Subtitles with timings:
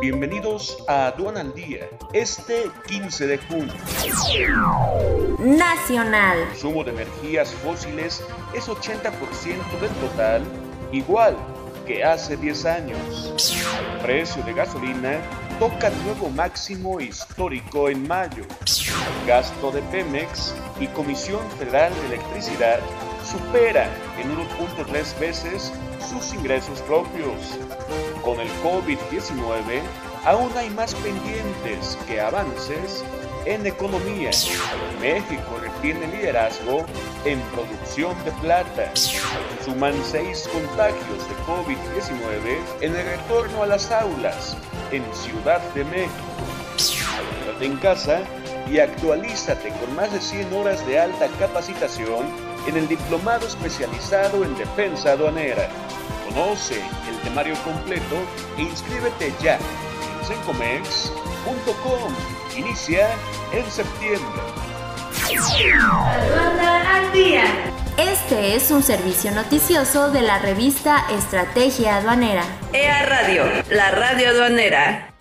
[0.00, 3.74] Bienvenidos a Aduana al Día, este 15 de junio.
[5.40, 6.38] Nacional.
[6.38, 8.22] El consumo de energías fósiles
[8.54, 9.10] es 80%
[9.80, 10.44] del total,
[10.92, 11.36] igual
[11.84, 13.34] que hace 10 años.
[13.94, 15.18] El precio de gasolina
[15.58, 18.44] toca nuevo máximo histórico en mayo.
[19.26, 22.80] gasto de Pemex y Comisión Federal de Electricidad
[23.24, 23.88] supera
[24.18, 25.72] en 1.3 veces
[26.08, 27.58] sus ingresos propios.
[28.22, 29.82] Con el COVID-19
[30.24, 33.04] aún hay más pendientes que avances
[33.44, 34.30] en economía.
[35.00, 36.84] México retiene liderazgo
[37.24, 38.92] en producción de plata.
[39.64, 44.56] Suman seis contagios de COVID-19 en el retorno a las aulas
[44.90, 46.12] en Ciudad de México.
[47.44, 48.22] Quédate en casa
[48.70, 52.26] y actualízate con más de 100 horas de alta capacitación
[52.66, 55.68] en el Diplomado Especializado en Defensa Aduanera.
[56.28, 58.16] Conoce el temario completo
[58.56, 62.14] e inscríbete ya en sencomex.com.
[62.56, 63.08] Inicia
[63.52, 64.42] en septiembre.
[66.86, 67.44] al día.
[67.96, 72.44] Este es un servicio noticioso de la revista Estrategia Aduanera.
[72.72, 75.17] EA Radio, la radio aduanera.